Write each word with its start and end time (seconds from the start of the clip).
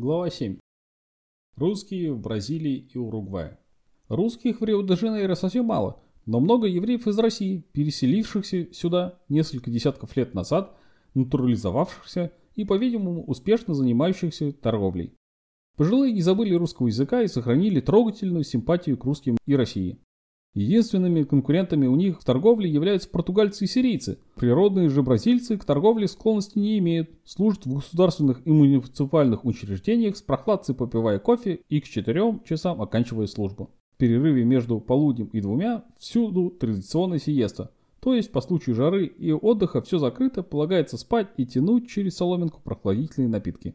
Глава 0.00 0.30
7. 0.30 0.58
Русские 1.56 2.12
в 2.12 2.20
Бразилии 2.20 2.88
и 2.94 2.96
Уругвае. 2.98 3.58
Русских 4.06 4.60
в 4.60 4.64
Рио-де-Жанейро 4.64 5.34
совсем 5.34 5.64
мало, 5.64 6.00
но 6.24 6.38
много 6.38 6.68
евреев 6.68 7.08
из 7.08 7.18
России, 7.18 7.64
переселившихся 7.72 8.72
сюда 8.72 9.18
несколько 9.28 9.72
десятков 9.72 10.16
лет 10.16 10.34
назад, 10.34 10.76
натурализовавшихся 11.14 12.32
и, 12.54 12.64
по-видимому, 12.64 13.24
успешно 13.24 13.74
занимающихся 13.74 14.52
торговлей. 14.52 15.14
Пожилые 15.76 16.12
не 16.12 16.22
забыли 16.22 16.54
русского 16.54 16.86
языка 16.86 17.22
и 17.22 17.26
сохранили 17.26 17.80
трогательную 17.80 18.44
симпатию 18.44 18.96
к 18.98 19.04
русским 19.04 19.36
и 19.46 19.56
России. 19.56 19.98
Единственными 20.54 21.22
конкурентами 21.22 21.86
у 21.86 21.94
них 21.94 22.20
в 22.20 22.24
торговле 22.24 22.70
являются 22.70 23.08
португальцы 23.08 23.64
и 23.64 23.68
сирийцы. 23.68 24.18
Природные 24.34 24.88
же 24.88 25.02
бразильцы 25.02 25.56
к 25.56 25.64
торговле 25.64 26.08
склонности 26.08 26.58
не 26.58 26.78
имеют, 26.78 27.10
служат 27.24 27.66
в 27.66 27.74
государственных 27.74 28.46
и 28.46 28.50
муниципальных 28.50 29.44
учреждениях 29.44 30.16
с 30.16 30.22
прохладцей 30.22 30.74
попивая 30.74 31.18
кофе 31.18 31.60
и 31.68 31.80
к 31.80 31.84
4 31.84 32.40
часам 32.48 32.80
оканчивая 32.80 33.26
службу. 33.26 33.70
В 33.94 33.98
перерыве 33.98 34.44
между 34.44 34.80
полуднем 34.80 35.26
и 35.26 35.40
двумя 35.40 35.84
всюду 35.98 36.50
традиционная 36.50 37.18
сиеста. 37.18 37.72
То 38.00 38.14
есть 38.14 38.32
по 38.32 38.40
случаю 38.40 38.74
жары 38.74 39.06
и 39.06 39.32
отдыха 39.32 39.82
все 39.82 39.98
закрыто, 39.98 40.42
полагается 40.42 40.96
спать 40.96 41.28
и 41.36 41.44
тянуть 41.44 41.88
через 41.88 42.16
соломинку 42.16 42.60
прохладительные 42.62 43.28
напитки. 43.28 43.74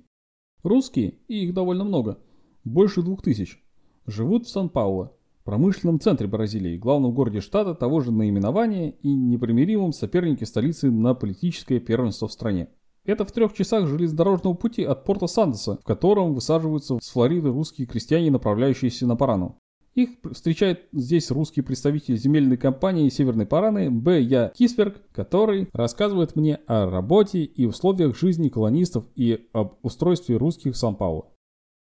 Русские, 0.63 1.15
и 1.27 1.43
их 1.43 1.53
довольно 1.53 1.83
много, 1.83 2.19
больше 2.63 3.01
двух 3.01 3.21
тысяч, 3.21 3.61
живут 4.05 4.45
в 4.45 4.49
Сан-Пауло, 4.49 5.11
промышленном 5.43 5.99
центре 5.99 6.27
Бразилии, 6.27 6.77
главном 6.77 7.13
городе 7.13 7.41
штата 7.41 7.75
того 7.75 8.01
же 8.01 8.11
наименования 8.11 8.91
и 9.01 9.13
непримиримом 9.13 9.93
сопернике 9.93 10.45
столицы 10.45 10.89
на 10.89 11.13
политическое 11.13 11.79
первенство 11.79 12.27
в 12.27 12.31
стране. 12.31 12.69
Это 13.05 13.25
в 13.25 13.31
трех 13.31 13.53
часах 13.53 13.87
железнодорожного 13.87 14.53
пути 14.53 14.83
от 14.83 15.03
порта 15.03 15.27
Сандеса, 15.27 15.77
в 15.81 15.85
котором 15.85 16.33
высаживаются 16.33 16.97
с 17.01 17.09
Флориды 17.09 17.49
русские 17.49 17.85
крестьяне, 17.85 18.31
направляющиеся 18.31 19.05
на 19.05 19.17
Парану. 19.17 19.57
Их 19.93 20.09
встречает 20.31 20.85
здесь 20.91 21.29
русский 21.29 21.61
представитель 21.61 22.17
земельной 22.17 22.57
компании 22.57 23.09
Северной 23.09 23.45
Параны 23.45 23.91
Б. 23.91 24.21
Я 24.21 24.51
Кисверк, 24.55 25.01
который 25.11 25.69
рассказывает 25.71 26.35
мне 26.35 26.55
о 26.65 26.89
работе 26.89 27.43
и 27.43 27.65
условиях 27.65 28.17
жизни 28.17 28.49
колонистов 28.49 29.05
и 29.15 29.47
об 29.53 29.75
устройстве 29.83 30.37
русских 30.37 30.73
в 30.73 30.77
Сан-Пауло. 30.77 31.27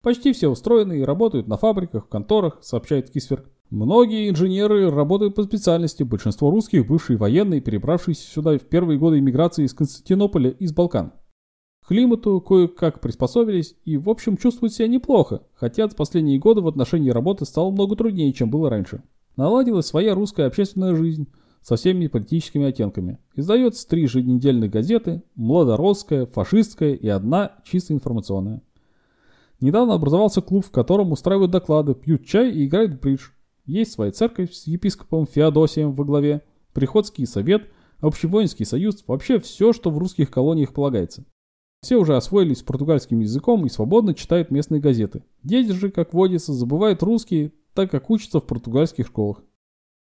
Почти 0.06 0.34
все 0.34 0.50
устроены 0.50 1.00
и 1.00 1.03
работают 1.03 1.48
на 1.48 1.58
фабриках, 1.58 2.08
конторах, 2.08 2.59
сообщает 2.61 3.09
Кисверк. 3.09 3.50
Многие 3.72 4.30
инженеры 4.30 4.92
работают 4.92 5.34
по 5.34 5.42
специальности, 5.42 6.03
большинство 6.03 6.52
русских 6.52 6.86
бывшие 6.86 7.17
военные, 7.17 7.59
перебравшиеся 7.59 8.22
сюда 8.22 8.56
в 8.59 8.67
первые 8.67 9.00
годы 9.00 9.17
иммиграции 9.17 9.64
из 9.66 9.73
Константинополя 9.73 10.52
из 10.52 10.73
Балкан. 10.73 11.14
К 11.83 11.88
климату 11.88 12.39
кое-как 12.39 13.02
приспособились 13.02 13.78
и 13.83 13.98
в 13.98 14.08
общем 14.08 14.38
чувствуют 14.38 14.76
себя 14.76 14.88
неплохо, 14.88 15.42
хотя 15.56 15.88
за 15.88 15.95
последние 15.95 16.38
годы 16.38 16.61
в 16.61 16.67
отношении 16.67 17.09
работы 17.09 17.45
стало 17.45 17.72
много 17.72 17.95
труднее, 17.95 18.31
чем 18.31 18.52
было 18.52 18.70
раньше. 18.70 19.02
Наладилась 19.38 19.88
своя 19.88 20.14
русская 20.14 20.45
общественная 20.45 20.95
жизнь 20.95 21.33
со 21.64 21.78
всеми 21.78 22.06
политическими 22.06 22.67
оттенками. 22.67 23.17
Издается 23.36 23.89
три 23.89 24.03
еженедельных 24.03 24.70
газеты, 24.70 25.23
младоросская, 25.33 26.28
фашистская 26.28 26.94
и 26.94 27.08
одна 27.08 27.53
чисто 27.64 27.95
информационная. 27.95 28.61
Недавно 29.59 29.94
образовался 29.94 30.42
клуб, 30.42 30.66
в 30.66 30.72
котором 30.72 31.11
устраивают 31.11 31.52
доклады, 31.52 31.95
пьют 31.95 32.25
чай 32.25 32.52
и 32.52 32.66
играют 32.66 32.94
в 32.94 33.00
бридж. 33.00 33.30
Есть 33.66 33.94
своя 33.94 34.11
церковь 34.11 34.53
с 34.53 34.67
епископом 34.67 35.25
Феодосием 35.25 35.94
во 35.94 36.03
главе, 36.03 36.44
приходский 36.73 37.25
совет, 37.25 37.70
общевоинский 38.00 38.66
союз, 38.66 39.03
вообще 39.08 39.39
все, 39.39 39.73
что 39.73 39.89
в 39.89 39.98
русских 39.98 40.30
колониях 40.30 40.73
полагается. 40.73 41.26
Все 41.81 41.98
уже 41.98 42.16
освоились 42.16 42.64
португальским 42.64 43.20
языком 43.20 43.66
и 43.66 43.70
свободно 43.70 44.14
читают 44.14 44.52
местные 44.52 44.81
газеты. 44.81 45.23
Дети 45.44 45.72
же, 45.72 45.89
как 45.89 46.14
водится, 46.14 46.53
забывают 46.53 47.03
русский, 47.03 47.53
так 47.73 47.92
как 47.92 48.09
учатся 48.09 48.39
в 48.39 48.45
португальских 48.45 49.08
школах. 49.08 49.44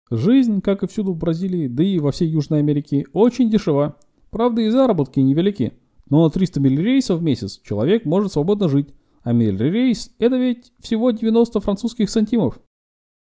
Жизнь, 0.10 0.62
как 0.62 0.84
и 0.84 0.88
всюду 0.88 1.14
в 1.14 1.18
Бразилии, 1.18 1.68
да 1.68 1.84
и 1.84 1.98
во 2.00 2.12
всей 2.12 2.28
Южной 2.28 2.60
Америке, 2.60 3.06
очень 3.14 3.50
дешева. 3.50 3.96
Правда 4.30 4.62
и 4.62 4.70
заработки 4.70 5.20
невелики, 5.20 5.74
но 6.10 6.24
на 6.24 6.30
300 6.30 6.60
миль 6.60 7.02
в 7.02 7.22
месяц 7.22 7.60
человек 7.64 8.06
может 8.06 8.34
свободно 8.34 8.70
жить, 8.70 8.94
а 9.24 9.34
рейс– 9.34 10.12
это 10.20 10.38
ведь 10.38 10.74
всего 10.80 11.12
90 11.12 11.60
французских 11.60 12.10
сантимов. 12.10 12.60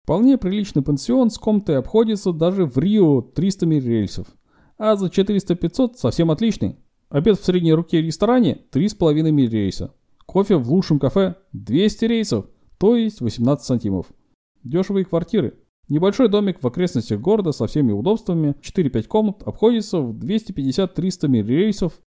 Вполне 0.03 0.37
приличный 0.37 0.83
пансион 0.83 1.31
с 1.31 1.39
комнатой 1.39 1.79
обходится 1.79 2.33
даже 2.33 2.67
в 2.67 2.77
Рио 2.79 3.23
300 3.23 3.67
рейсов, 3.67 4.27
а 4.77 4.97
за 4.97 5.07
400-500 5.07 5.95
совсем 5.97 6.31
отличный. 6.31 6.77
Обед 7.09 7.39
в 7.39 7.45
средней 7.45 7.73
руке 7.73 8.03
ресторане– 8.03 8.59
3,5 8.73 9.47
рейса. 9.47 9.95
Кофе 10.27 10.57
в 10.57 10.71
лучшем 10.71 10.99
кафе– 10.99 11.37
200 11.53 12.05
рейсов, 12.07 12.47
то 12.79 12.97
есть 12.97 13.21
18 13.21 13.65
сантимов. 13.65 14.07
Дешевые 14.63 15.05
квартиры. 15.05 15.59
Небольшой 15.89 16.29
домик 16.29 16.63
в 16.63 16.67
окрестностях 16.67 17.21
города 17.21 17.53
со 17.53 17.67
всеми 17.67 17.93
удобствами, 17.93 18.57
4-5 18.63 19.03
комнат, 19.05 19.43
обходится 19.43 20.01
в 20.01 20.19
250-300 20.19 21.43
рейсов 21.47 22.01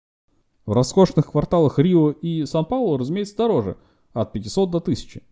в 0.67 0.73
роскошных 0.73 1.31
кварталах 1.31 1.79
Рио 1.79 2.11
и 2.11 2.45
Сан-Паулу, 2.45 2.97
разумеется, 2.97 3.37
дороже, 3.37 3.77
от 4.13 4.33
500 4.33 4.69
до 4.69 4.77
1000. 4.77 5.23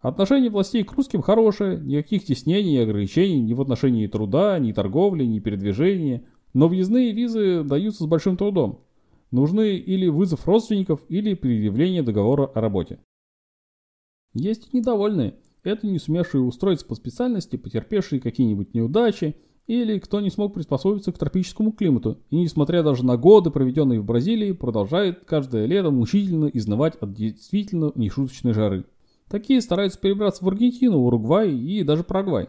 Отношение 0.00 0.50
властей 0.50 0.82
к 0.82 0.92
русским 0.92 1.20
хорошее, 1.20 1.78
никаких 1.78 2.24
теснений 2.24 2.76
и 2.76 2.80
ограничений 2.80 3.40
ни 3.40 3.52
в 3.52 3.60
отношении 3.60 4.06
труда, 4.06 4.58
ни 4.58 4.72
торговли, 4.72 5.24
ни 5.24 5.40
передвижения, 5.40 6.24
но 6.54 6.68
въездные 6.68 7.12
визы 7.12 7.62
даются 7.64 8.04
с 8.04 8.06
большим 8.06 8.36
трудом. 8.36 8.80
Нужны 9.30 9.76
или 9.76 10.08
вызов 10.08 10.48
родственников, 10.48 11.00
или 11.08 11.34
предъявление 11.34 12.02
договора 12.02 12.46
о 12.46 12.60
работе. 12.62 12.98
Есть 14.32 14.70
и 14.72 14.78
недовольные. 14.78 15.34
Это 15.64 15.86
не 15.86 15.98
сумевшие 15.98 16.40
устроиться 16.40 16.86
по 16.86 16.94
специальности, 16.94 17.56
потерпевшие 17.56 18.20
какие-нибудь 18.20 18.72
неудачи, 18.72 19.36
или 19.68 19.98
кто 19.98 20.20
не 20.20 20.30
смог 20.30 20.54
приспособиться 20.54 21.12
к 21.12 21.18
тропическому 21.18 21.72
климату 21.72 22.18
и, 22.30 22.36
несмотря 22.36 22.82
даже 22.82 23.04
на 23.04 23.18
годы, 23.18 23.50
проведенные 23.50 24.00
в 24.00 24.04
Бразилии, 24.04 24.52
продолжает 24.52 25.24
каждое 25.26 25.66
лето 25.66 25.90
мучительно 25.90 26.46
изнывать 26.46 26.96
от 26.96 27.12
действительно 27.12 27.92
нешуточной 27.94 28.54
жары. 28.54 28.86
Такие 29.28 29.60
стараются 29.60 30.00
перебраться 30.00 30.42
в 30.42 30.48
Аргентину, 30.48 31.00
Уругвай 31.00 31.52
и 31.52 31.84
даже 31.84 32.02
Парагвай. 32.02 32.48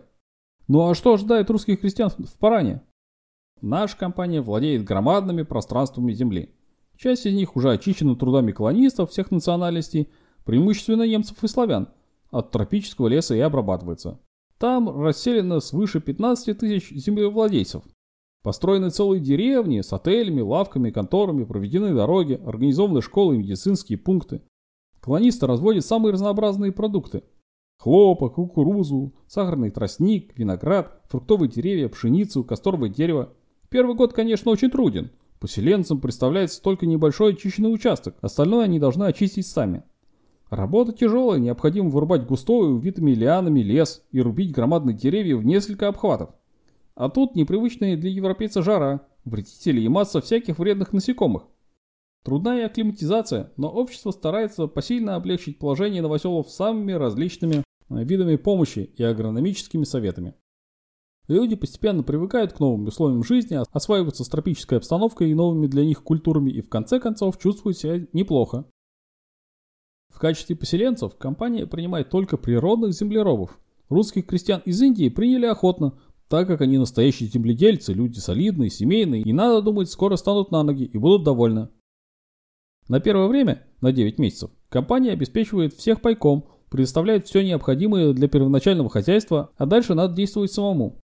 Ну 0.70 0.90
а 0.90 0.96
что 0.96 1.14
ожидает 1.14 1.50
русских 1.50 1.82
крестьян 1.82 2.10
в 2.10 2.40
Паране? 2.40 2.82
Наша 3.62 3.98
компания 3.98 4.42
владеет 4.42 4.86
громадными 4.86 5.42
пространствами 5.42 6.14
земли. 6.14 6.56
Часть 6.96 7.26
из 7.26 7.34
них 7.34 7.58
уже 7.58 7.72
очищена 7.72 8.16
трудами 8.16 8.54
колонистов 8.54 9.12
всех 9.12 9.30
национальностей, 9.32 10.08
преимущественно 10.46 11.04
немцев 11.04 11.44
и 11.44 11.48
славян, 11.50 11.90
от 12.32 12.52
тропического 12.52 13.08
леса 13.08 13.36
и 13.36 13.40
обрабатывается. 13.40 14.20
Там 14.60 15.02
расселено 15.02 15.62
свыше 15.62 16.02
15 16.02 16.58
тысяч 16.58 16.92
землевладельцев. 16.92 17.84
Построены 18.44 18.90
целые 18.90 19.22
деревни 19.22 19.80
с 19.80 19.92
отелями, 19.94 20.42
лавками, 20.42 20.92
конторами, 20.92 21.46
проведены 21.46 21.94
дороги, 21.94 22.34
организованы 22.46 23.02
школы 23.02 23.36
и 23.36 23.38
медицинские 23.40 23.98
пункты. 23.98 24.42
Колонисты 25.00 25.48
разводят 25.48 25.86
самые 25.86 26.12
разнообразные 26.14 26.74
продукты. 26.74 27.24
Хлопок, 27.80 28.36
кукурузу, 28.36 29.14
сахарный 29.28 29.72
тростник, 29.72 30.38
виноград, 30.38 31.02
фруктовые 31.10 31.50
деревья, 31.50 31.88
пшеницу, 31.88 32.44
касторовое 32.44 32.90
дерево. 32.90 33.34
Первый 33.70 33.96
год, 33.96 34.12
конечно, 34.12 34.52
очень 34.52 34.70
труден. 34.70 35.12
Поселенцам 35.40 36.02
представляется 36.02 36.62
только 36.62 36.86
небольшой 36.86 37.32
очищенный 37.32 37.74
участок, 37.74 38.18
остальное 38.20 38.66
они 38.66 38.78
должны 38.78 39.06
очистить 39.06 39.48
сами. 39.48 39.84
Работа 40.50 40.94
тяжелая, 40.94 41.40
необходимо 41.40 41.90
вырубать 41.90 42.26
густой, 42.26 42.74
увитыми 42.74 43.12
лианами 43.12 43.60
лес 43.60 44.04
и 44.12 44.20
рубить 44.20 44.52
громадные 44.52 44.96
деревья 44.96 45.36
в 45.38 45.46
несколько 45.46 45.88
обхватов. 45.88 46.32
А 46.96 47.10
тут 47.10 47.36
непривычная 47.36 47.96
для 47.96 48.10
европейца 48.10 48.64
жара, 48.64 49.08
вредители 49.26 49.82
и 49.82 49.88
масса 49.88 50.22
всяких 50.22 50.58
вредных 50.58 50.92
насекомых. 50.92 51.44
Трудная 52.24 52.66
акклиматизация, 52.66 53.54
но 53.58 53.70
общество 53.70 54.12
старается 54.12 54.68
посильно 54.68 55.16
облегчить 55.16 55.60
положение 55.60 56.02
новоселов 56.02 56.50
самыми 56.50 56.94
различными 56.94 57.64
видами 57.90 58.36
помощи 58.36 58.92
и 58.98 59.04
агрономическими 59.04 59.84
советами. 59.84 60.34
Люди 61.28 61.56
постепенно 61.56 62.02
привыкают 62.02 62.54
к 62.54 62.60
новым 62.60 62.88
условиям 62.88 63.24
жизни, 63.24 63.60
осваиваются 63.72 64.24
с 64.24 64.30
тропической 64.30 64.80
обстановкой 64.80 65.30
и 65.30 65.36
новыми 65.36 65.68
для 65.68 65.86
них 65.86 66.04
культурами 66.04 66.50
и 66.50 66.62
в 66.62 66.70
конце 66.70 67.00
концов 67.00 67.38
чувствуют 67.38 67.78
себя 67.78 68.08
неплохо. 68.14 68.66
В 70.20 70.22
качестве 70.22 70.58
поселенцев 70.58 71.16
компания 71.16 71.66
принимает 71.66 72.10
только 72.10 72.36
природных 72.36 72.92
землеробов. 72.92 73.58
Русских 73.88 74.26
крестьян 74.26 74.62
из 74.66 74.82
Индии 74.82 75.08
приняли 75.08 75.46
охотно, 75.46 75.98
так 76.28 76.46
как 76.46 76.60
они 76.60 76.78
настоящие 76.78 77.30
земледельцы, 77.30 77.94
люди 77.94 78.20
солидные, 78.20 78.70
семейные, 78.70 79.22
и 79.22 79.32
надо 79.32 79.62
думать, 79.62 79.90
скоро 79.90 80.18
станут 80.18 80.52
на 80.52 80.62
ноги 80.64 80.84
и 80.84 80.98
будут 80.98 81.24
довольны. 81.24 81.70
На 82.90 83.00
первое 83.00 83.28
время, 83.28 83.66
на 83.80 83.94
9 83.94 84.20
месяцев, 84.20 84.52
компания 84.68 85.14
обеспечивает 85.14 85.74
всех 85.74 86.02
пайком, 86.02 86.50
предоставляет 86.70 87.26
все 87.26 87.42
необходимое 87.42 88.12
для 88.12 88.28
первоначального 88.28 88.90
хозяйства, 88.90 89.54
а 89.56 89.66
дальше 89.66 89.94
надо 89.94 90.16
действовать 90.16 90.52
самому. 90.52 91.00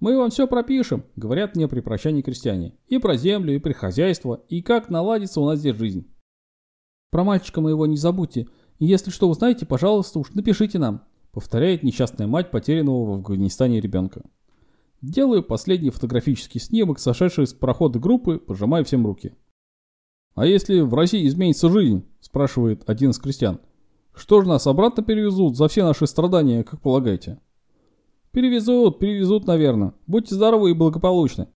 «Мы 0.00 0.18
вам 0.18 0.30
все 0.30 0.48
пропишем»,— 0.48 1.04
говорят 1.14 1.54
мне 1.54 1.68
при 1.68 1.78
прощании 1.78 2.22
крестьяне. 2.22 2.74
«И 2.88 2.98
про 2.98 3.14
землю, 3.14 3.54
и 3.54 3.60
про 3.60 3.74
хозяйство, 3.74 4.42
и 4.48 4.60
как 4.60 4.90
наладится 4.90 5.40
у 5.40 5.46
нас 5.46 5.60
здесь 5.60 5.76
жизнь». 5.76 6.10
Про 7.10 7.24
мальчика 7.24 7.60
моего 7.60 7.86
не 7.86 7.96
забудьте. 7.96 8.46
И 8.78 8.86
если 8.86 9.10
что 9.10 9.28
узнаете, 9.28 9.66
пожалуйста, 9.66 10.18
уж 10.18 10.30
напишите 10.30 10.78
нам», 10.78 11.04
повторяет 11.32 11.82
несчастная 11.82 12.26
мать 12.26 12.50
потерянного 12.50 13.04
в 13.04 13.12
Афганистане 13.14 13.80
ребенка. 13.80 14.22
Делаю 15.02 15.42
последний 15.42 15.90
фотографический 15.90 16.60
снимок, 16.60 16.98
сошедший 16.98 17.46
с 17.46 17.54
прохода 17.54 17.98
группы, 17.98 18.38
пожимаю 18.38 18.84
всем 18.84 19.06
руки. 19.06 19.34
«А 20.34 20.46
если 20.46 20.80
в 20.80 20.94
России 20.94 21.26
изменится 21.26 21.68
жизнь?»– 21.70 22.04
спрашивает 22.20 22.88
один 22.88 23.10
из 23.10 23.18
крестьян. 23.18 23.60
«Что 24.14 24.42
же 24.42 24.48
нас 24.48 24.66
обратно 24.66 25.02
перевезут 25.02 25.56
за 25.56 25.68
все 25.68 25.84
наши 25.84 26.06
страдания, 26.06 26.62
как 26.64 26.80
полагаете?» 26.80 27.40
«Перевезут, 28.30 28.98
перевезут, 28.98 29.46
наверное. 29.46 29.94
Будьте 30.06 30.34
здоровы 30.34 30.70
и 30.70 30.74
благополучны». 30.74 31.48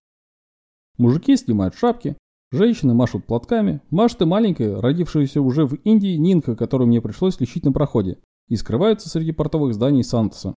Мужики 0.97 1.37
снимают 1.37 1.75
шапки, 1.75 2.17
женщины 2.51 2.93
машут 2.93 3.25
платками, 3.25 3.81
машет 3.89 4.21
и 4.21 4.25
маленькая, 4.25 4.81
родившаяся 4.81 5.41
уже 5.41 5.65
в 5.65 5.75
Индии 5.83 6.15
Нинка, 6.15 6.55
которую 6.55 6.87
мне 6.87 7.01
пришлось 7.01 7.39
лечить 7.39 7.65
на 7.65 7.71
проходе, 7.71 8.19
и 8.47 8.55
скрываются 8.55 9.09
среди 9.09 9.31
портовых 9.31 9.73
зданий 9.73 10.03
Сантоса. 10.03 10.55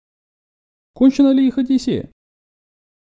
Кончена 0.94 1.32
ли 1.32 1.48
их 1.48 1.58
Одиссея? 1.58 2.12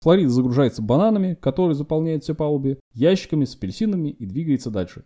Флорид 0.02 0.30
загружается 0.30 0.82
бананами, 0.82 1.34
которые 1.34 1.74
заполняют 1.74 2.22
все 2.22 2.34
палуби, 2.34 2.78
ящиками 2.92 3.44
с 3.44 3.54
апельсинами 3.54 4.10
и 4.10 4.26
двигается 4.26 4.70
дальше. 4.70 5.04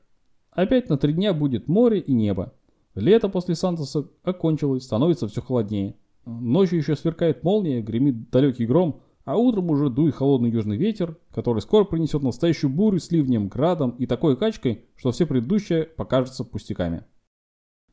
Опять 0.50 0.90
на 0.90 0.98
три 0.98 1.14
дня 1.14 1.32
будет 1.32 1.66
море 1.66 2.00
и 2.00 2.12
небо. 2.12 2.52
Лето 2.94 3.30
после 3.30 3.54
Сантоса 3.54 4.08
окончилось, 4.22 4.84
становится 4.84 5.28
все 5.28 5.40
холоднее. 5.40 5.96
Ночью 6.26 6.78
еще 6.78 6.94
сверкает 6.94 7.42
молния, 7.42 7.80
гремит 7.80 8.30
далекий 8.30 8.66
гром, 8.66 9.02
а 9.24 9.36
утром 9.36 9.70
уже 9.70 9.88
дует 9.88 10.14
холодный 10.14 10.50
южный 10.50 10.76
ветер, 10.76 11.16
который 11.32 11.60
скоро 11.60 11.84
принесет 11.84 12.22
настоящую 12.22 12.70
бурю 12.70 12.98
с 12.98 13.10
ливнем, 13.10 13.48
градом 13.48 13.90
и 13.98 14.06
такой 14.06 14.36
качкой, 14.36 14.86
что 14.96 15.12
все 15.12 15.26
предыдущее 15.26 15.84
покажется 15.84 16.44
пустяками. 16.44 17.04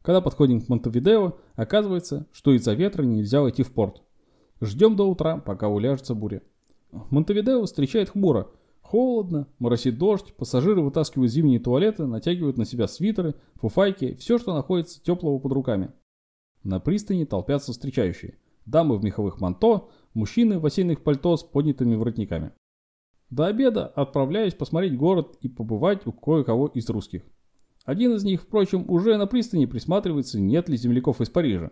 Когда 0.02 0.22
подходим 0.22 0.62
к 0.62 0.70
Монтевидео, 0.70 1.38
оказывается, 1.56 2.28
что 2.32 2.54
из-за 2.54 2.74
ветра 2.74 3.04
нельзя 3.04 3.42
войти 3.42 3.64
в 3.64 3.72
порт. 3.72 4.02
Ждем 4.62 4.96
до 4.96 5.10
утра, 5.10 5.38
пока 5.38 5.68
уляжется 5.68 6.16
буря. 6.16 6.42
Монтевидео 6.92 7.66
встречает 7.66 8.10
хмуро. 8.10 8.50
Холодно, 8.82 9.48
моросит 9.60 10.00
дождь, 10.00 10.34
пассажиры 10.34 10.82
вытаскивают 10.82 11.32
зимние 11.32 11.60
туалеты, 11.60 12.08
натягивают 12.08 12.58
на 12.58 12.66
себя 12.66 12.88
свитеры, 12.88 13.36
фуфайки, 13.56 14.16
все, 14.16 14.40
что 14.40 14.56
находится 14.56 15.04
теплого 15.04 15.38
под 15.38 15.52
руками. 15.52 15.92
На 16.64 16.80
пристани 16.80 17.26
толпятся 17.26 17.72
встречающие. 17.72 18.40
Дамы 18.66 18.98
в 18.98 19.04
меховых 19.04 19.40
манто, 19.40 19.90
мужчины 20.14 20.60
в 20.60 20.66
осенних 20.66 21.04
пальто 21.04 21.36
с 21.38 21.44
поднятыми 21.44 21.96
воротниками. 21.96 22.54
До 23.30 23.46
обеда 23.46 23.88
отправляюсь 23.88 24.54
посмотреть 24.54 24.98
город 24.98 25.38
и 25.42 25.50
побывать 25.50 26.08
у 26.08 26.12
кое-кого 26.12 26.68
из 26.68 26.90
русских. 26.90 27.24
Один 27.86 28.14
из 28.14 28.24
них, 28.24 28.42
впрочем, 28.42 28.90
уже 28.90 29.18
на 29.18 29.28
пристани 29.28 29.66
присматривается, 29.66 30.40
нет 30.40 30.70
ли 30.70 30.78
земляков 30.78 31.22
из 31.22 31.30
Парижа. 31.30 31.72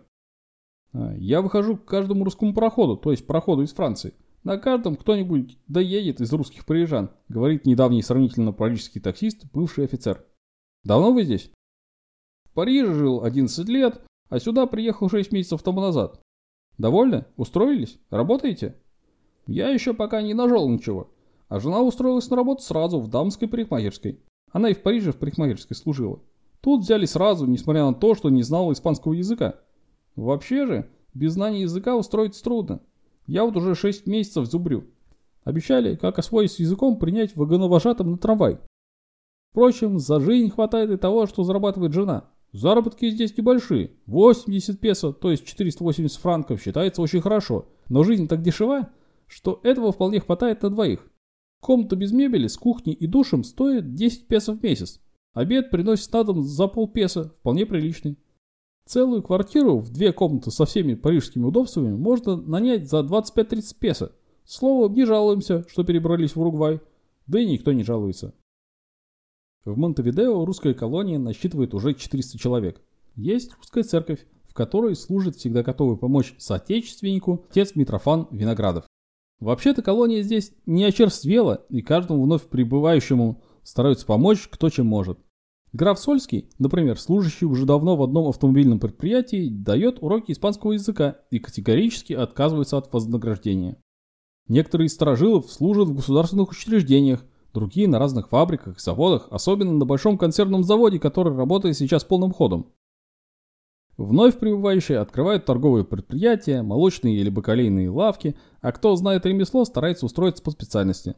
А, 0.92 1.14
я 1.16 1.42
выхожу 1.42 1.76
к 1.76 1.84
каждому 1.84 2.24
русскому 2.24 2.54
пароходу, 2.54 2.96
то 2.96 3.10
есть 3.10 3.26
пароходу 3.26 3.62
из 3.62 3.72
Франции– 3.72 4.14
на 4.44 4.56
каждом 4.56 4.96
кто-нибудь 4.96 5.58
доедет 5.66 6.20
из 6.20 6.32
русских 6.32 6.64
парижан, 6.64 7.10
говорит 7.28 7.66
недавний 7.66 8.02
сравнительно 8.02 8.52
парижский 8.52 9.00
таксист, 9.00 9.44
бывший 9.52 9.84
офицер. 9.84 10.24
Давно 10.84 11.12
вы 11.12 11.24
здесь? 11.24 11.50
В 12.44 12.54
Париже 12.54 12.94
жил 12.94 13.24
11 13.24 13.68
лет, 13.68 14.00
а 14.28 14.38
сюда 14.38 14.66
приехал 14.66 15.10
6 15.10 15.32
месяцев 15.32 15.62
тому 15.62 15.80
назад. 15.80 16.20
Довольны? 16.78 17.26
Устроились? 17.36 17.98
Работаете? 18.08 18.76
Я 19.46 19.70
еще 19.70 19.94
пока 19.94 20.22
не 20.22 20.32
нажал 20.32 20.68
ничего. 20.68 21.10
А 21.48 21.58
жена 21.58 21.82
устроилась 21.82 22.30
на 22.30 22.36
работу 22.36 22.62
сразу 22.62 23.00
в 23.00 23.08
дамской 23.08 23.48
парикмахерской. 23.48 24.20
Она 24.52 24.70
и 24.70 24.74
в 24.74 24.82
Париже 24.82 25.12
в 25.12 25.16
парикмахерской 25.16 25.76
служила. 25.76 26.20
Тут 26.60 26.82
взяли 26.82 27.06
сразу, 27.06 27.46
несмотря 27.46 27.84
на 27.84 27.94
то, 27.94 28.14
что 28.14 28.30
не 28.30 28.42
знала 28.42 28.72
испанского 28.72 29.12
языка. 29.12 29.56
Вообще 30.16 30.66
же, 30.66 30.90
без 31.14 31.32
знания 31.32 31.62
языка 31.62 31.96
устроиться 31.96 32.42
трудно. 32.42 32.80
Я 33.26 33.44
вот 33.44 33.56
уже 33.56 33.74
6 33.74 34.06
месяцев 34.06 34.46
зубрю. 34.46 34.84
Обещали, 35.44 35.96
как 35.96 36.18
освоить 36.18 36.58
языком, 36.58 36.98
принять 36.98 37.34
вагоновожатым 37.36 38.10
на 38.12 38.18
трамвай. 38.18 38.58
Впрочем, 39.50 39.98
за 39.98 40.20
жизнь 40.20 40.50
хватает 40.50 40.90
и 40.90 40.96
того, 40.96 41.26
что 41.26 41.44
зарабатывает 41.44 41.92
жена. 41.92 42.30
Заработки 42.52 43.10
здесь 43.10 43.36
небольшие. 43.36 43.92
80 44.06 44.80
песо, 44.80 45.12
то 45.12 45.30
есть 45.30 45.44
480 45.44 46.18
франков, 46.18 46.62
считается 46.62 47.02
очень 47.02 47.20
хорошо. 47.20 47.68
Но 47.88 48.04
жизнь 48.04 48.26
так 48.26 48.42
дешева, 48.42 48.88
что 49.26 49.60
этого 49.62 49.92
вполне 49.92 50.20
хватает 50.20 50.62
на 50.62 50.70
двоих. 50.70 51.10
Комната 51.60 51.96
без 51.96 52.12
мебели 52.12 52.46
с 52.46 52.56
кухней 52.56 52.94
и 52.94 53.06
душем 53.06 53.44
стоит 53.44 53.94
10 53.94 54.28
песо 54.28 54.52
в 54.52 54.62
месяц. 54.62 55.00
Обед 55.34 55.70
приносит 55.70 56.12
на 56.12 56.24
дом 56.24 56.42
за 56.42 56.68
полпесо, 56.68 57.34
вполне 57.40 57.66
приличный. 57.66 58.18
Целую 58.86 59.22
квартиру 59.22 59.78
в 59.78 59.92
две 59.92 60.12
комнаты 60.12 60.50
со 60.50 60.64
всеми 60.64 60.94
парижскими 60.94 61.44
удобствами 61.44 61.94
можно 61.94 62.36
нанять 62.36 62.88
за 62.88 63.00
25-30 63.00 63.76
песо. 63.78 64.12
Словом, 64.44 64.94
не 64.94 65.04
жалуемся, 65.04 65.66
что 65.68 65.84
перебрались 65.84 66.34
в 66.34 66.40
Уругвай. 66.40 66.80
Да 67.26 67.38
и 67.38 67.46
никто 67.46 67.72
не 67.72 67.84
жалуется. 67.84 68.32
В 69.68 69.76
Монтевидео 69.76 70.46
русская 70.46 70.72
колония 70.72 71.18
насчитывает 71.18 71.74
уже 71.74 71.92
400 71.92 72.38
человек. 72.38 72.80
Есть 73.16 73.54
русская 73.58 73.82
церковь, 73.82 74.26
в 74.48 74.54
которой 74.54 74.96
служит 74.96 75.36
всегда 75.36 75.62
готовый 75.62 75.98
помочь 75.98 76.34
соотечественнику 76.38 77.44
отец 77.50 77.74
Митрофан 77.74 78.28
Виноградов. 78.30 78.86
Вообще-то 79.40 79.82
колония 79.82 80.22
здесь 80.22 80.52
не 80.64 80.84
очерствела, 80.84 81.66
и 81.68 81.82
каждому 81.82 82.22
вновь 82.22 82.44
прибывающему 82.44 83.42
стараются 83.62 84.06
помочь 84.06 84.48
кто 84.48 84.70
чем 84.70 84.86
может. 84.86 85.18
Граф 85.74 85.98
Сольский, 85.98 86.48
например, 86.58 86.98
служащий 86.98 87.44
уже 87.44 87.66
давно 87.66 87.94
в 87.94 88.02
одном 88.02 88.28
автомобильном 88.28 88.80
предприятии, 88.80 89.50
дает 89.50 90.02
уроки 90.02 90.32
испанского 90.32 90.72
языка 90.72 91.18
и 91.30 91.40
категорически 91.40 92.14
отказывается 92.14 92.78
от 92.78 92.90
вознаграждения. 92.90 93.76
Некоторые 94.48 94.86
из 94.86 94.94
сторожилов 94.94 95.52
служат 95.52 95.88
в 95.88 95.94
государственных 95.94 96.52
учреждениях, 96.52 97.22
другие 97.52 97.88
на 97.88 97.98
разных 97.98 98.28
фабриках 98.28 98.80
заводах, 98.80 99.28
особенно 99.30 99.72
на 99.72 99.84
большом 99.84 100.18
консервном 100.18 100.64
заводе, 100.64 100.98
который 100.98 101.36
работает 101.36 101.76
сейчас 101.76 102.04
полным 102.04 102.32
ходом. 102.32 102.72
Вновь 103.96 104.38
прибывающие 104.38 104.98
открывают 104.98 105.44
торговые 105.44 105.84
предприятия, 105.84 106.62
молочные 106.62 107.16
или 107.16 107.30
бакалейные 107.30 107.90
лавки, 107.90 108.36
а 108.60 108.72
кто 108.72 108.94
знает 108.94 109.26
ремесло, 109.26 109.64
старается 109.64 110.06
устроиться 110.06 110.42
по 110.42 110.50
специальности. 110.50 111.16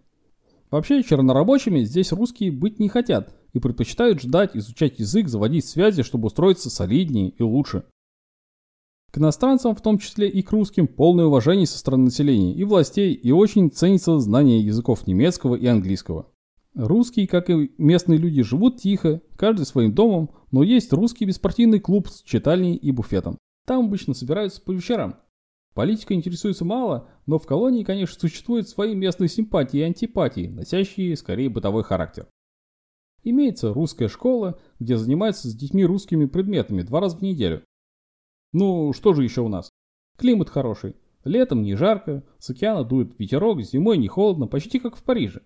Вообще 0.70 1.02
чернорабочими 1.02 1.80
здесь 1.80 2.12
русские 2.12 2.52
быть 2.52 2.78
не 2.78 2.88
хотят– 2.88 3.34
и 3.52 3.58
предпочитают 3.58 4.20
ждать, 4.20 4.56
изучать 4.56 4.98
язык, 4.98 5.28
заводить 5.28 5.66
связи, 5.66 6.02
чтобы 6.02 6.26
устроиться 6.26 6.70
солиднее 6.70 7.30
и 7.30 7.42
лучше. 7.42 7.84
К 9.10 9.18
иностранцам, 9.18 9.74
в 9.74 9.80
том 9.80 9.98
числе 9.98 10.28
и 10.28 10.40
к 10.42 10.52
русским, 10.52 10.86
полное 10.86 11.24
уважение 11.24 11.66
со 11.66 11.78
стороны 11.78 12.04
населения 12.04 12.54
и 12.54 12.62
властей, 12.62 13.12
и 13.12 13.32
очень 13.32 13.70
ценится 13.70 14.20
знание 14.20 14.60
языков 14.60 15.06
немецкого 15.06 15.56
и 15.56 15.66
английского. 15.66 16.30
Русские, 16.74 17.26
как 17.26 17.50
и 17.50 17.72
местные 17.78 18.18
люди, 18.18 18.42
живут 18.42 18.76
тихо, 18.76 19.20
каждый 19.36 19.66
своим 19.66 19.92
домом, 19.92 20.30
но 20.52 20.62
есть 20.62 20.92
русский 20.92 21.24
беспартийный 21.24 21.80
клуб 21.80 22.08
с 22.08 22.22
читальней 22.22 22.76
и 22.76 22.92
буфетом. 22.92 23.36
Там 23.66 23.86
обычно 23.86 24.14
собираются 24.14 24.62
по 24.62 24.70
вечерам. 24.70 25.16
Политика 25.74 26.14
интересуется 26.14 26.64
мало, 26.64 27.08
но 27.26 27.38
в 27.38 27.46
колонии, 27.46 27.82
конечно, 27.82 28.18
существуют 28.20 28.68
свои 28.68 28.94
местные 28.94 29.28
симпатии 29.28 29.78
и 29.78 29.84
антипатии, 29.84 30.46
носящие 30.46 31.16
скорее 31.16 31.48
бытовой 31.48 31.82
характер. 31.82 32.28
Имеется 33.24 33.74
русская 33.74 34.08
школа, 34.08 34.60
где 34.78 34.96
занимаются 34.96 35.48
с 35.48 35.54
детьми 35.54 35.84
русскими 35.84 36.26
предметами 36.26 36.82
два 36.82 37.00
раза 37.00 37.16
в 37.16 37.22
неделю. 37.22 37.62
Ну, 38.52 38.92
что 38.92 39.12
же 39.12 39.22
еще 39.22 39.42
у 39.42 39.48
нас? 39.48 39.70
Климат 40.16 40.50
хороший. 40.50 40.96
Летом 41.24 41.62
не 41.62 41.74
жарко, 41.74 42.24
с 42.38 42.50
океана 42.50 42.84
дует 42.84 43.18
ветерок, 43.18 43.60
зимой 43.60 43.98
не 43.98 44.08
холодно, 44.08 44.46
почти 44.46 44.78
как 44.78 44.96
в 44.96 45.02
Париже. 45.02 45.42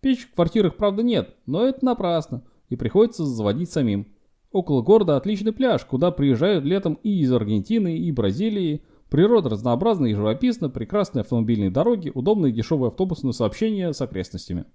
Печь 0.00 0.26
в 0.26 0.34
квартирах, 0.34 0.76
правда, 0.76 1.02
нет, 1.02 1.36
но 1.46 1.64
это 1.64 1.84
напрасно, 1.84 2.44
и 2.68 2.76
приходится 2.76 3.24
заводить 3.24 3.70
самим. 3.70 4.14
Около 4.50 4.82
города 4.82 5.16
отличный 5.16 5.52
пляж, 5.52 5.84
куда 5.84 6.10
приезжают 6.10 6.64
летом 6.64 6.94
и 7.02 7.20
из 7.20 7.32
Аргентины, 7.32 7.98
и 7.98 8.10
Бразилии. 8.12 8.84
Природа 9.10 9.50
разнообразна 9.50 10.06
и 10.06 10.14
живописна, 10.14 10.68
прекрасные 10.68 11.22
автомобильные 11.22 11.70
дороги, 11.70 12.10
удобные 12.14 12.52
дешевые 12.52 12.88
автобусные 12.88 13.32
сообщения 13.32 13.92
с 13.92 14.00
окрестностями. 14.00 14.66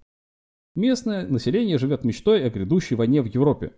Местное 0.76 1.28
население 1.28 1.78
живет 1.78 2.04
мечтой 2.04 2.46
о 2.46 2.50
грядущей 2.50 2.96
войне 2.96 3.22
в 3.22 3.28
Европе. 3.28 3.74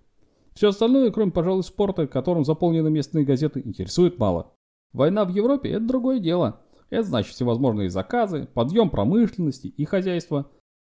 Все 0.56 0.70
остальное, 0.70 1.12
кроме, 1.12 1.32
пожалуй, 1.32 1.64
спорта, 1.64 2.08
которым 2.08 2.46
заполнены 2.46 2.90
местные 2.90 3.26
газеты, 3.26 3.62
интересует 3.66 4.18
мало. 4.18 4.54
Война 4.94 5.26
в 5.26 5.30
Европе– 5.30 5.70
это 5.72 5.86
другое 5.86 6.20
дело. 6.20 6.62
Это 6.90 7.04
значит 7.04 7.34
всевозможные 7.34 7.90
заказы, 7.90 8.48
подъем 8.54 8.90
промышленности 8.90 9.68
и 9.68 9.84
хозяйства, 9.84 10.50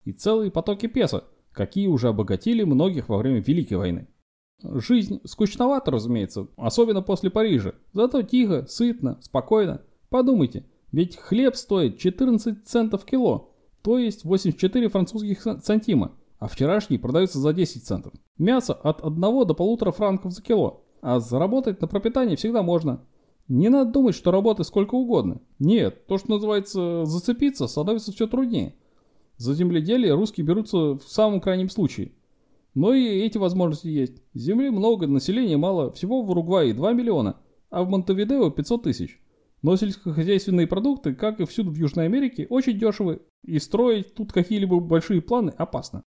и 0.06 0.14
целые 0.14 0.50
потоки 0.50 0.88
песо, 0.88 1.26
какие 1.52 1.88
уже 1.88 2.08
обогатили 2.08 2.64
многих 2.64 3.10
во 3.10 3.18
время 3.18 3.42
Великой 3.42 3.78
войны. 3.78 4.08
Жизнь 4.64 5.20
скучновата, 5.26 5.92
разумеется, 5.92 6.48
особенно 6.56 7.02
после 7.02 7.30
Парижа. 7.30 7.74
Зато 7.92 8.22
тихо, 8.22 8.66
сытно, 8.68 9.18
спокойно. 9.22 9.82
Подумайте, 10.10 10.66
ведь 10.92 11.18
хлеб 11.18 11.56
стоит 11.56 11.98
14 11.98 12.66
центов 12.66 13.04
кило, 13.04 13.54
то 13.82 13.98
есть 13.98 14.24
84 14.24 14.88
французских 14.90 15.42
сантима. 15.62 16.18
А 16.40 16.48
вчерашний 16.48 16.98
продается 16.98 17.40
за 17.40 17.54
10 17.54 17.86
центов. 17.86 18.14
Мясо 18.38 18.74
от 18.74 19.04
1 19.04 19.22
до 19.22 19.54
полутора 19.54 19.92
франков 19.92 20.32
за 20.32 20.42
кило. 20.42 20.86
А 21.02 21.20
заработать 21.20 21.82
на 21.82 21.88
пропитание 21.88 22.36
всегда 22.36 22.64
можно. 22.64 23.06
Не 23.48 23.70
надо 23.70 23.92
думать, 23.92 24.16
что 24.16 24.32
работы 24.32 24.64
сколько 24.64 24.96
угодно. 24.96 25.42
Нет, 25.60 26.08
то, 26.08 26.18
что 26.18 26.32
называется 26.32 27.06
зацепиться, 27.06 27.68
становится 27.68 28.12
все 28.12 28.28
труднее. 28.28 28.76
За 29.38 29.54
земледелие 29.54 30.14
русские 30.14 30.46
берутся 30.46 30.96
в 30.96 31.04
самом 31.04 31.42
крайнем 31.42 31.70
случае. 31.70 32.12
Но 32.76 32.94
и 32.94 33.04
эти 33.04 33.38
возможности 33.38 33.88
есть. 33.88 34.22
Земли 34.34 34.70
много, 34.70 35.08
населения 35.08 35.58
мало, 35.58 35.92
всего 35.92 36.22
в 36.22 36.30
Уругвае 36.30 36.74
2 36.74 36.94
миллиона, 36.94 37.38
а 37.70 37.84
в 37.84 37.90
Монтевидео 37.90 38.52
500 38.52 38.84
тысяч. 38.84 39.20
Но 39.62 39.76
сельскохозяйственные 39.76 40.68
продукты, 40.68 41.16
как 41.16 41.40
и 41.40 41.46
всюду 41.46 41.72
в 41.72 41.76
Южной 41.76 42.06
Америке, 42.06 42.48
очень 42.50 42.78
дешевы, 42.78 43.22
и 43.44 43.60
строить 43.60 44.14
тут 44.14 44.32
какие-либо 44.32 44.80
большие 44.80 45.22
планы 45.22 45.50
опасно. 45.58 46.04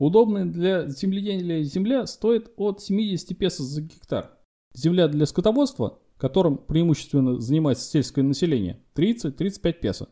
Удобная 0.00 0.46
для 0.46 0.88
земледелия 0.88 1.62
земля 1.62 2.06
стоит 2.06 2.50
от 2.56 2.80
70 2.80 3.36
песо 3.36 3.62
за 3.62 3.82
гектар. 3.82 4.30
Земля 4.72 5.08
для 5.08 5.26
скотоводства, 5.26 5.98
которым 6.16 6.56
преимущественно 6.56 7.38
занимается 7.38 7.84
сельское 7.84 8.22
население, 8.22 8.80
30-35 8.96 9.72
песо. 9.74 10.08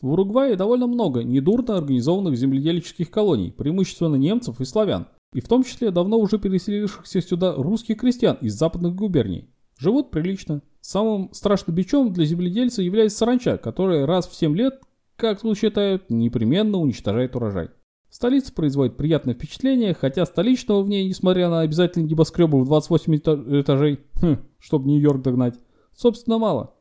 В 0.00 0.12
Уругвае 0.12 0.54
довольно 0.54 0.86
много 0.86 1.24
недурно 1.24 1.76
организованных 1.76 2.36
земледельческих 2.36 3.10
колоний, 3.10 3.50
преимущественно 3.50 4.14
немцев 4.14 4.60
и 4.60 4.64
славян, 4.64 5.08
и 5.32 5.40
в 5.40 5.48
том 5.48 5.64
числе 5.64 5.90
давно 5.90 6.20
уже 6.20 6.38
переселившихся 6.38 7.20
сюда 7.20 7.56
русских 7.56 7.98
крестьян 7.98 8.38
из 8.40 8.54
западных 8.54 8.94
губерний. 8.94 9.50
Живут 9.76 10.12
прилично. 10.12 10.62
Самым 10.80 11.32
страшным 11.32 11.74
бичом 11.74 12.12
для 12.12 12.26
земледельца 12.26 12.80
является 12.80 13.18
саранча, 13.18 13.58
которая 13.58 14.06
раз 14.06 14.28
в 14.28 14.36
7 14.36 14.56
лет, 14.56 14.74
как 15.16 15.40
тут 15.40 15.58
считают, 15.58 16.10
непременно 16.10 16.78
уничтожает 16.78 17.34
урожай. 17.34 17.70
Столица 18.16 18.50
производит 18.50 18.96
приятное 18.96 19.34
впечатление, 19.34 19.92
хотя 19.92 20.24
столичного 20.24 20.82
в 20.82 20.88
ней, 20.88 21.06
несмотря 21.06 21.50
на 21.50 21.60
обязательные 21.60 22.08
небоскребы 22.08 22.58
в 22.58 22.64
28 22.64 23.14
этажей, 23.60 24.00
хм, 24.22 24.38
чтобы 24.58 24.88
Нью-Йорк 24.88 25.20
догнать, 25.20 25.60
собственно 25.94 26.38
мало. 26.38 26.72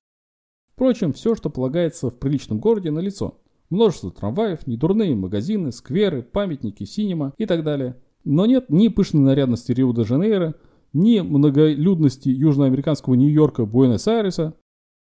Впрочем, 0.71 1.11
все, 1.11 1.35
что 1.35 1.49
полагается 1.49 2.09
в 2.09 2.17
приличном 2.17 2.59
городе, 2.59 2.89
налицо. 2.89 3.41
Множество 3.69 4.11
трамваев, 4.11 4.65
недурные 4.65 5.13
магазины, 5.13 5.73
скверы, 5.73 6.23
памятники, 6.23 6.85
синема 6.85 7.33
и 7.37 7.45
так 7.45 7.65
далее. 7.65 8.01
Но 8.23 8.45
нет 8.45 8.69
ни 8.69 8.87
пышной 8.87 9.23
нарядности 9.23 9.73
Рио-де-Жанейро, 9.73 10.55
ни 10.93 11.19
многолюдности 11.19 12.29
южноамериканского 12.29 13.15
Нью-Йорка, 13.15 13.65
Буэнос-Айреса. 13.65 14.53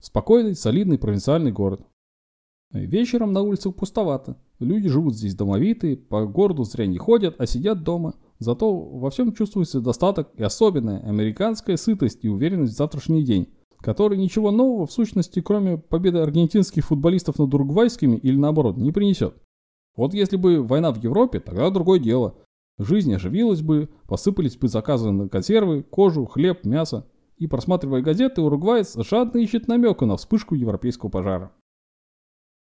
Спокойный, 0.02 0.56
солидный 0.56 0.99
провинциальный 0.99 1.52
город. 1.52 1.87
Вечером 2.73 3.32
на 3.32 3.42
улицах 3.42 3.75
пустовато. 3.75 4.37
Люди 4.58 4.88
живут 4.88 5.14
здесь 5.14 5.35
домовитые, 5.35 5.96
по 5.96 6.26
городу 6.26 6.64
зря 6.64 6.87
не 6.87 6.99
ходят, 6.99 7.37
а 7.38 7.46
сидят 7.46 7.82
дома. 7.82 8.14
Зато 8.38 8.75
во 8.75 9.11
всем 9.11 9.32
чувствуется 9.32 9.80
достаток 9.80 10.30
и 10.37 10.42
особенная 10.42 11.00
американская 11.00 11.76
сытость 11.76 12.25
и 12.25 12.28
уверенность 12.28 12.75
в 12.75 12.76
завтрашний 12.76 13.23
день, 13.23 13.49
который 13.80 14.18
ничего 14.18 14.50
нового 14.50 14.87
в 14.87 14.92
сущности, 14.92 15.40
кроме 15.40 15.78
победы 15.78 16.18
аргентинских 16.18 16.85
футболистов 16.85 17.38
над 17.38 17.52
уругвайскими 17.54 18.16
или 18.16 18.37
наоборот, 18.37 18.76
не 18.76 18.92
принесет. 18.92 19.35
Вот 19.96 20.12
если 20.12 20.37
бы 20.37 20.62
война 20.62 20.92
в 20.92 21.02
Европе, 21.02 21.40
тогда 21.40 21.70
другое 21.70 21.99
дело. 21.99 22.35
Жизнь 22.78 23.14
оживилась 23.14 23.62
бы, 23.62 23.88
посыпались 24.06 24.56
бы 24.56 24.68
заказы 24.68 25.11
на 25.11 25.28
консервы, 25.28 25.82
кожу, 25.82 26.26
хлеб, 26.26 26.64
мясо. 26.64 27.06
И 27.38 27.46
просматривая 27.46 28.02
газеты, 28.02 28.42
уругваец 28.42 28.96
жадно 29.02 29.38
ищет 29.38 29.68
намека 29.68 30.04
на 30.04 30.16
вспышку 30.16 30.54
европейского 30.54 31.11
пожара. 31.11 31.52